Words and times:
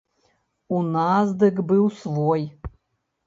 У 0.77 0.79
нас 0.95 1.33
дык 1.43 1.55
быў 1.71 1.85
свой. 2.01 2.47